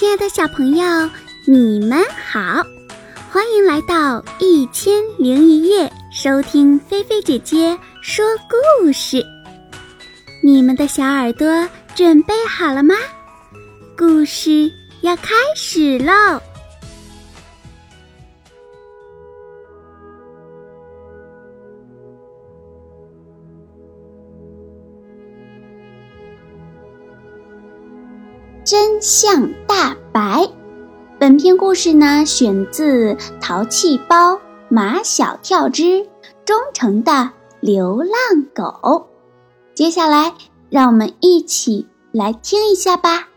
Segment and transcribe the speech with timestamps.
[0.00, 1.10] 亲爱的小朋友，
[1.44, 2.64] 你们好，
[3.30, 9.22] 欢迎来到一千零一夜，收听菲菲姐姐说故事。
[10.42, 12.94] 你们的小耳朵准备好了吗？
[13.94, 14.72] 故事
[15.02, 16.40] 要开始喽！
[28.70, 30.48] 真相大白。
[31.18, 36.06] 本篇故事呢，选自《淘气包马小跳之
[36.44, 38.62] 忠诚的流浪狗》。
[39.74, 40.34] 接下来，
[40.68, 43.28] 让我们一起来听一下吧。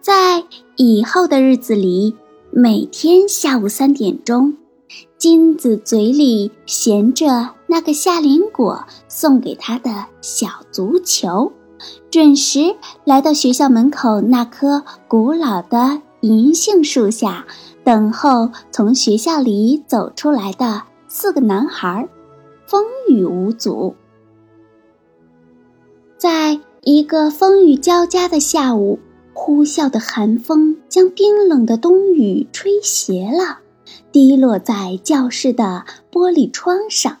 [0.00, 0.42] 在
[0.74, 2.16] 以后的日子里，
[2.50, 4.56] 每天下午三点钟。
[5.18, 11.52] 金子嘴里衔着那个夏林果送给他的小足球，
[12.10, 17.46] 准时来到学校门口那棵古老的银杏树下，
[17.82, 22.08] 等候从学校里走出来的四个男孩，
[22.66, 23.94] 风雨无阻。
[26.18, 28.98] 在一个风雨交加的下午，
[29.32, 33.60] 呼啸的寒风将冰冷的冬雨吹斜了。
[34.12, 37.18] 滴落在教室的玻璃窗上。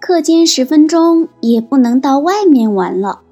[0.00, 3.22] 课间十分钟也不能到外面玩了。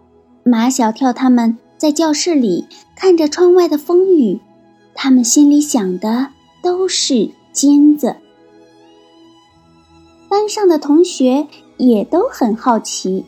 [0.45, 2.67] 马小跳他们在教室里
[2.97, 4.41] 看着窗外的风雨，
[4.95, 6.29] 他们心里想的
[6.63, 8.17] 都是金子。
[10.29, 13.27] 班上的同学也都很好奇，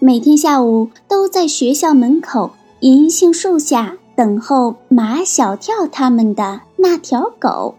[0.00, 7.76] 每天下午都在学校门口银杏树下等候马小跳他们的那条狗。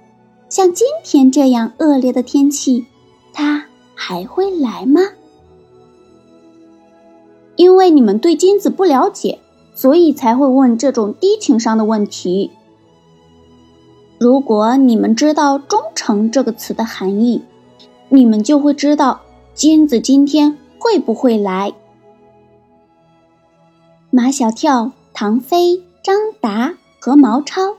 [0.52, 2.86] 像今天这样恶劣的天气，
[3.32, 5.00] 他还会来吗？
[7.56, 9.40] 因为你们对金子不了解，
[9.74, 12.52] 所以才会问这种低情商的问题。
[14.20, 17.42] 如果你们知道“忠诚”这个词的含义，
[18.10, 19.22] 你们就会知道
[19.54, 21.72] 金子今天会不会来。
[24.10, 27.78] 马小跳、唐飞、张达和毛超，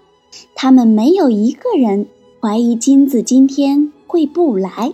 [0.54, 2.06] 他们没有一个人。
[2.44, 4.92] 怀疑金子今天会不来，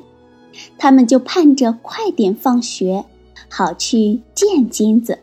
[0.76, 3.06] 他们就盼着快点放学，
[3.48, 5.19] 好去见金子。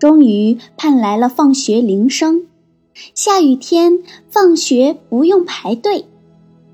[0.00, 2.48] 终于盼来了放学铃声，
[3.14, 6.06] 下雨天放学不用排队，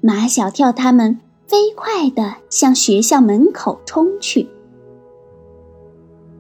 [0.00, 4.49] 马小跳他们飞快地向学校门口冲去。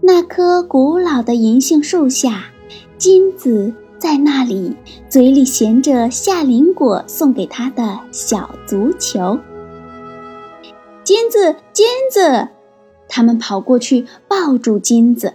[0.00, 2.46] 那棵古老的银杏树下，
[2.96, 3.74] 金子。
[4.04, 4.76] 在那里，
[5.08, 9.38] 嘴里衔着夏林果送给他的小足球。
[11.02, 12.48] 金子，金子，
[13.08, 15.32] 他们跑过去抱住金子。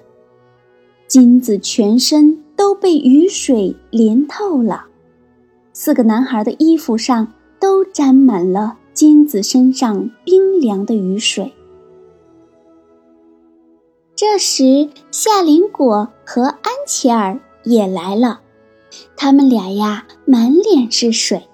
[1.07, 4.85] 金子全身都被雨水淋透了，
[5.73, 11.51] 四个男孩的衣服上都沾满了金子身上冰凉的雨水。
[14.15, 18.41] 这时，夏林果和安琪儿也来了。
[19.15, 21.47] 他们俩呀，满脸是水，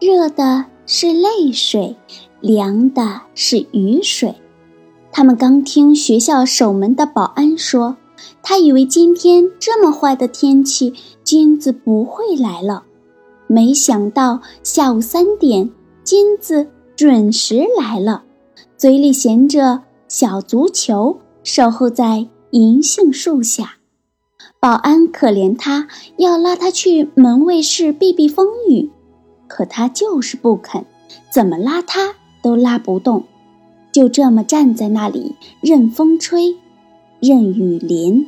[0.00, 1.96] 热的是泪水，
[2.40, 4.34] 凉的是雨水。
[5.12, 7.96] 他们刚听学校守门的保安说，
[8.42, 10.92] 他以为今天这么坏的天气，
[11.24, 12.84] 金子不会来了。
[13.46, 15.70] 没想到下午三点，
[16.04, 18.24] 金子准时来了，
[18.76, 23.76] 嘴里衔着小足球，守候在银杏树下。
[24.66, 28.90] 保安可怜他，要拉他去门卫室避避风雨，
[29.46, 30.84] 可他就是不肯，
[31.30, 33.22] 怎么拉他都拉不动，
[33.92, 36.56] 就这么站在那里，任风吹，
[37.20, 38.26] 任雨淋。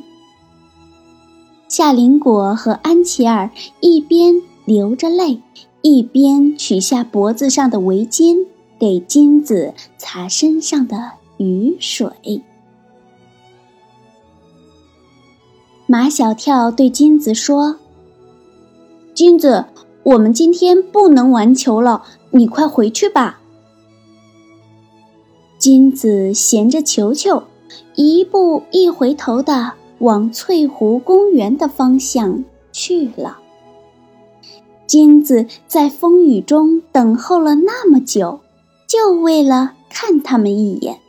[1.67, 3.51] 夏林果和安琪儿
[3.81, 5.41] 一边流着泪，
[5.81, 8.45] 一边取下脖子上的围巾，
[8.79, 12.41] 给金子擦身上的雨水。
[15.91, 17.77] 马小跳对金子说
[19.15, 19.65] ：“金子，
[20.03, 23.41] 我们今天不能玩球了，你快回去吧。”
[25.57, 27.41] 金子衔着球球，
[27.95, 33.39] 一步一回头的往翠湖公园的方向去了。
[34.85, 38.41] 金子在风雨中等候了那么久，
[38.85, 40.99] 就为了看他们一眼。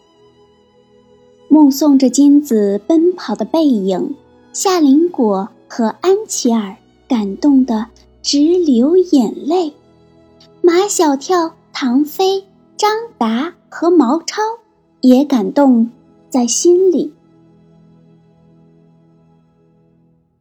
[1.48, 4.14] 目送着金子奔跑的背影。
[4.52, 6.74] 夏林果和安琪儿
[7.06, 7.86] 感动得
[8.20, 9.72] 直流眼泪，
[10.60, 12.44] 马小跳、唐飞、
[12.76, 14.42] 张达和毛超
[15.02, 15.88] 也感动
[16.28, 17.12] 在心里。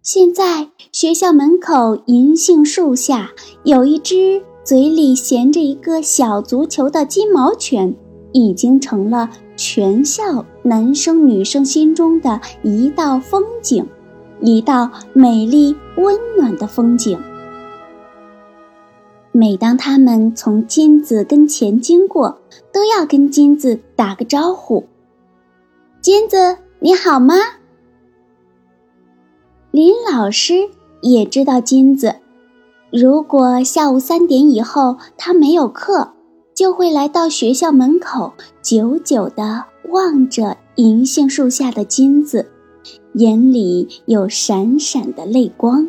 [0.01, 3.29] 现在学校门口银杏树下
[3.63, 7.93] 有一只嘴里衔着一个小足球的金毛犬，
[8.31, 13.85] 已经成了全校男生女生心中的一道风景，
[14.41, 17.19] 一道美丽温暖的风景。
[19.31, 22.39] 每当他们从金子跟前经过，
[22.73, 24.85] 都要跟金子打个招呼
[26.01, 27.35] ：“金子，你好吗？”
[29.71, 30.69] 林老师
[31.01, 32.15] 也知道金子，
[32.91, 36.13] 如果下午三点以后他没有课，
[36.55, 42.51] 就会来到学校门口，久久地望着银杏树下的金子，
[43.13, 45.87] 眼里有闪闪的泪光。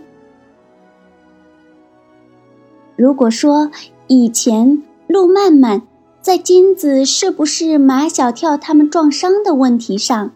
[2.97, 3.71] 如果说
[4.09, 5.83] 以前陆曼曼
[6.21, 10.33] 在金子是不是马小跳他们撞伤的问题上，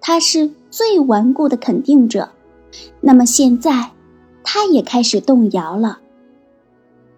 [0.00, 2.30] 他是最顽固的肯定者。
[3.00, 3.92] 那么现在，
[4.42, 6.00] 他也开始动摇了。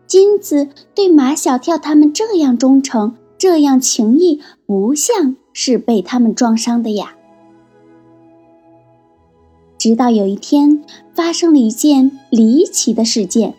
[0.06, 7.14] 金子对马小跳他们这样忠诚，这样情谊，不像是被他们撞伤的呀。
[9.80, 10.84] 直到有一天，
[11.14, 13.54] 发生了一件离奇的事件，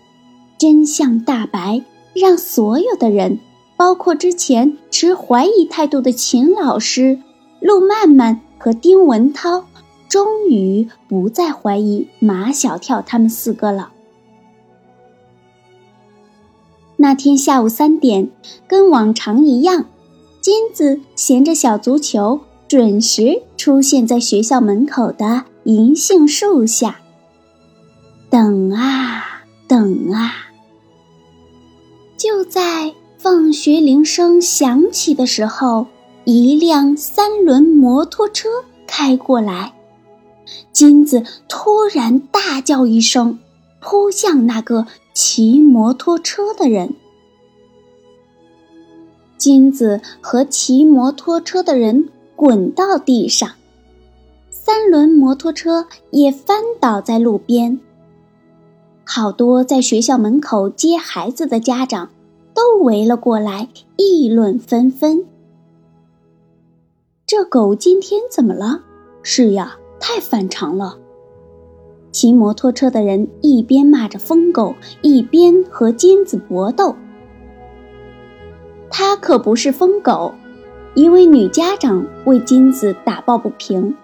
[0.60, 1.82] 真相大白，
[2.14, 3.40] 让所有的人，
[3.76, 7.20] 包括之前持怀疑态度的秦老师、
[7.60, 9.66] 陆曼曼和丁文涛。
[10.08, 13.94] 终于不再怀疑马小跳他们四个了。
[16.98, 18.30] 那天下午三点，
[18.68, 19.86] 跟往常一样，
[20.42, 27.00] 金子衔着小足球，准时出现在学校门口的银杏树下。
[28.30, 30.32] 等啊等啊，
[32.18, 35.88] 就在放学铃声响起的时候，
[36.24, 38.50] 一辆三轮摩托车
[38.88, 39.74] 开过来。
[40.72, 43.40] 金子突然大叫一声，
[43.80, 46.96] 扑向那个骑摩托车的人。
[49.38, 53.52] 金子和骑摩托车的人滚到地上，
[54.64, 57.80] 三轮摩托车也翻倒在路边。
[59.04, 62.12] 好多在学校门口接孩子的家长
[62.54, 65.26] 都围了过来，议论纷纷。
[67.26, 68.84] 这狗今天怎么了？
[69.24, 69.78] 是呀。
[70.00, 70.98] 太反常了！
[72.12, 74.74] 骑摩托车的人一边骂着疯狗，
[75.04, 76.96] 一边和金子搏斗。
[78.90, 80.34] 他可不是疯狗，
[80.96, 83.96] 一位女家长为金子打抱不平。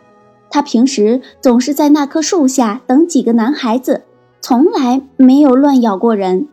[0.50, 4.04] 他平时总是在那棵树下等几个男孩子，
[4.42, 6.48] 从来没有乱咬过人。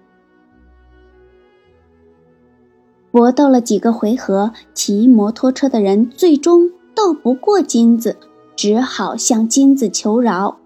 [3.10, 8.16] 搏斗了几个回合，骑摩托车的人最终斗不过金子。
[8.56, 10.58] 只好向金子求饶：“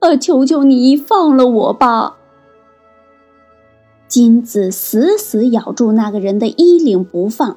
[0.00, 2.16] 呃，求求你放了我吧！”
[4.08, 7.56] 金子死死咬住那个人的衣领不放，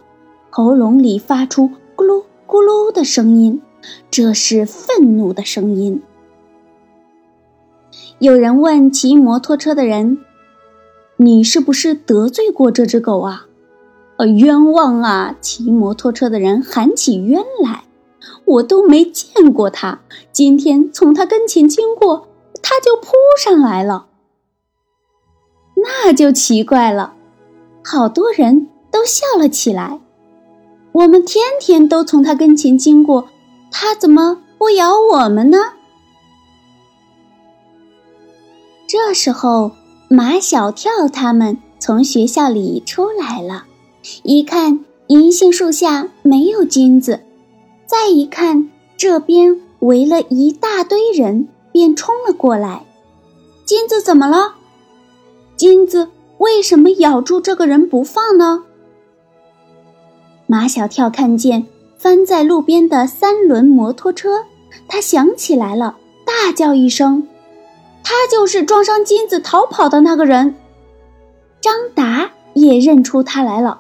[0.52, 3.60] 喉咙里发出咕噜咕噜的声音，
[4.10, 6.02] 这是愤怒的声音。
[8.20, 10.20] 有人问骑摩托车的人
[11.18, 13.48] ：“你是不是得罪过这只狗啊
[14.18, 17.84] ？”“呃，冤枉啊！”骑摩托车的人喊起冤来。
[18.46, 20.00] 我都没见过他，
[20.32, 22.30] 今天从他跟前经过，
[22.62, 23.12] 他就扑
[23.44, 24.08] 上来了。
[25.76, 27.16] 那就奇怪了，
[27.84, 30.00] 好多人都笑了起来。
[30.94, 33.28] 我们天天都从他跟前经过，
[33.76, 35.58] 他怎么不咬我们呢？
[38.88, 39.72] 这时候，
[40.08, 43.66] 马小跳他们从学校里出来了，
[44.22, 47.22] 一看银杏树下没有金子。
[47.88, 52.86] 再一看，这边围了一大堆人，便冲了过来。
[53.66, 54.54] 金子怎么了？
[55.56, 58.64] 金子为什么咬住这个人不放呢？
[60.46, 61.66] 马小跳看见
[62.04, 64.44] 翻在路边的三轮摩托车，
[64.90, 65.96] 他想起来了，
[66.26, 67.30] 大叫一声
[68.04, 70.56] ：“他就是撞伤金子逃跑的那个人！”
[71.62, 73.80] 张达也认出他来了，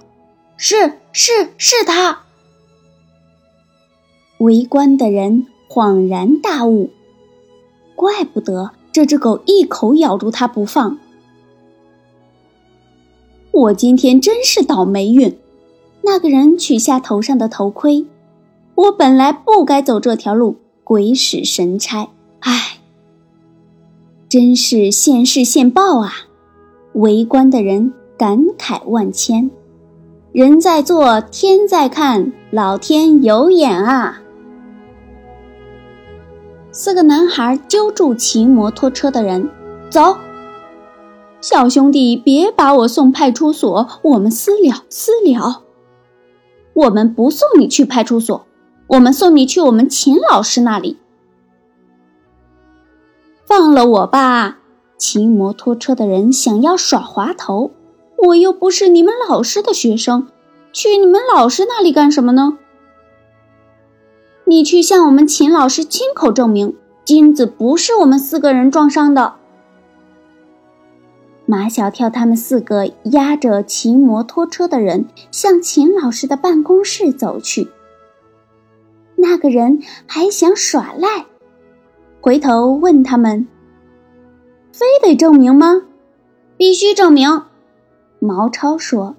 [0.56, 2.22] 是是是他。
[4.38, 6.92] 围观的人恍然大悟，
[7.94, 10.98] 怪不得这只狗一口咬住他不放。
[13.51, 15.38] 我今天真是倒霉运。
[16.06, 18.06] 那个人取下头上的头盔，
[18.75, 22.80] 我本来不该走这条路，鬼使神差，唉，
[24.27, 26.12] 真是现世现报啊！
[26.94, 29.51] 围观的人感慨万千。
[30.32, 34.22] 人在做，天在看，老天有眼啊！
[36.72, 39.48] 四个男孩揪住骑摩托车的人，
[39.92, 40.18] 走。
[41.39, 45.62] 小兄弟，别把我送派出所，我们私了，私了。
[46.74, 48.48] 我们不送你去派出所，
[48.94, 50.98] 我们送你去我们秦老师那里。
[53.46, 54.60] 放了我吧！
[55.00, 57.72] 骑摩托车的人想要耍滑头，
[58.18, 60.28] 我又不是你们老师的学生，
[60.72, 62.60] 去你们老师那里干什么呢？
[64.46, 69.34] 你去向我们秦老师亲口证明，金子不是我们四个人撞伤的。
[71.48, 77.70] 马小跳他们四个押着骑摩托车的人向秦老师的办公室走去。
[79.24, 81.27] 那个人还想耍赖，
[82.20, 83.48] 回头问他们
[84.74, 85.84] ：“非得证明吗
[86.58, 87.44] ？”“必须证明。”
[88.20, 89.15] 毛超说：“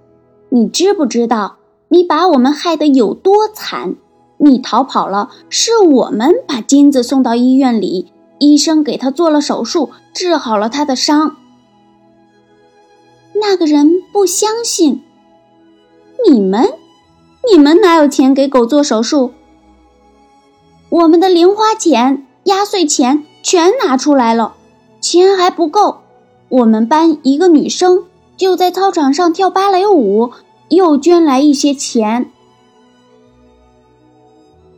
[0.50, 1.56] 你知不知道
[1.88, 3.96] 你把我们害得有多惨？
[4.36, 11.36] 你逃跑了，是我们把金子送到医院里，医生给他做了手术，治好了他的伤。”
[13.40, 15.02] 那个人不相信。
[16.28, 16.74] 你们，
[17.50, 19.32] 你们哪有钱给狗做手术？
[20.94, 24.54] 我们的零花钱、压岁钱全拿出来了，
[25.00, 26.02] 钱还不够。
[26.48, 28.04] 我们班一个女生
[28.36, 30.30] 就在操场上跳芭蕾舞，
[30.68, 32.30] 又捐来一些钱。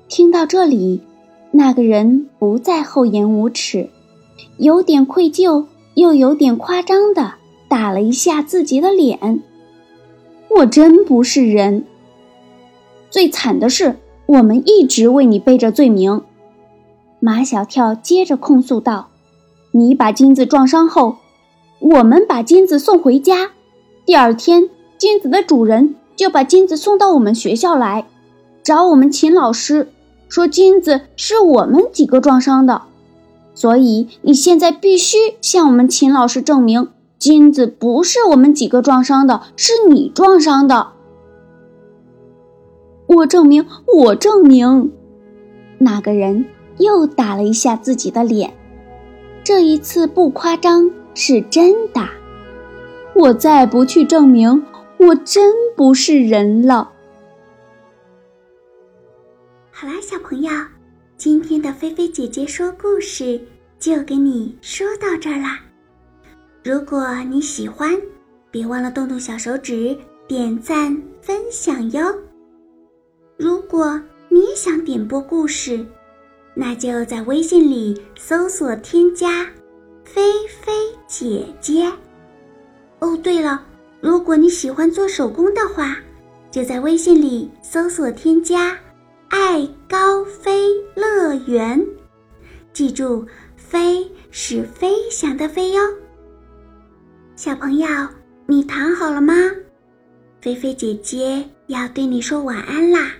[0.08, 1.02] 听到这里，
[1.50, 3.90] 那个人不再厚颜无耻，
[4.56, 7.35] 有点愧疚，又有点夸张的。
[7.68, 9.42] 打了一下自己的脸，
[10.49, 11.85] 我真不是人。
[13.11, 13.96] 最惨的是，
[14.26, 16.23] 我们一直为你背着罪名。
[17.21, 19.09] 马小跳接着控诉道
[19.73, 21.16] ：“你把金子撞伤后，
[21.78, 23.50] 我们把金子送回家。
[24.04, 24.68] 第二天，
[24.99, 28.06] 金子的主人就把金子送到我们学校来，
[28.62, 29.88] 找我们秦老师，
[30.28, 32.83] 说金子是我们几个撞伤的。
[33.54, 40.88] 所以你现在必须向我们秦老师证明。”金子不是我们几个撞伤的，是你撞伤的。
[43.06, 44.92] 我证明，我证明。
[45.78, 46.44] 那个人
[46.78, 48.52] 又打了一下自己的脸，
[49.44, 52.08] 这一次不夸张，是真的。
[53.14, 54.64] 我再不去证明，
[54.98, 56.92] 我真不是人了。
[59.70, 60.50] 好啦，小朋友，
[61.16, 63.40] 今天的菲菲姐姐说故事
[63.78, 65.60] 就给你说到这儿啦。
[66.64, 67.94] 如果你喜欢，
[68.50, 69.96] 别忘了动动小手指
[70.26, 72.02] 点赞分享哟。
[73.37, 74.00] 如果
[74.31, 75.85] 你也想点播故事，
[76.55, 79.47] 那就在微信里搜索添加
[80.05, 80.73] “菲菲
[81.07, 81.93] 姐姐”。
[83.00, 83.62] 哦，对了，
[84.00, 85.99] 如果你喜欢做手工的话，
[86.50, 88.78] 就在微信里搜索添加
[89.28, 91.87] “爱高飞乐园”。
[92.73, 95.83] 记住，“飞”是飞翔的“飞”哟。
[97.35, 97.87] 小朋友，
[98.47, 99.35] 你躺好了吗？
[100.40, 103.12] 菲菲姐姐要对你说晚安啦！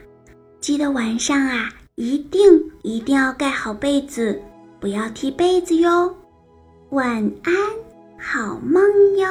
[0.67, 2.41] 记得晚上啊，一定
[2.83, 4.43] 一定要盖好被子，
[4.81, 6.13] 不要踢被子哟。
[6.91, 7.09] 晚
[7.45, 7.55] 安，
[8.19, 8.83] 好梦
[9.17, 9.29] 哟。